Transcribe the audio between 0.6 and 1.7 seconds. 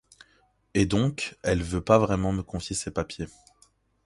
Et donc elle